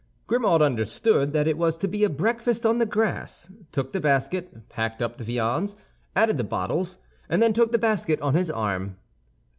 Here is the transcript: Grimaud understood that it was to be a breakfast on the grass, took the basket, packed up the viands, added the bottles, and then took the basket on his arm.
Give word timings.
Grimaud 0.25 0.63
understood 0.63 1.31
that 1.33 1.47
it 1.47 1.59
was 1.59 1.77
to 1.77 1.87
be 1.87 2.03
a 2.03 2.09
breakfast 2.09 2.65
on 2.65 2.79
the 2.79 2.87
grass, 2.87 3.51
took 3.71 3.91
the 3.93 3.99
basket, 3.99 4.67
packed 4.67 4.99
up 4.99 5.17
the 5.17 5.23
viands, 5.23 5.75
added 6.15 6.39
the 6.39 6.43
bottles, 6.43 6.97
and 7.29 7.39
then 7.39 7.53
took 7.53 7.71
the 7.71 7.77
basket 7.77 8.19
on 8.19 8.33
his 8.33 8.49
arm. 8.49 8.97